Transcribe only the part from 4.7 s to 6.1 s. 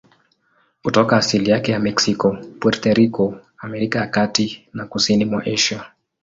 na kusini mwa Asia.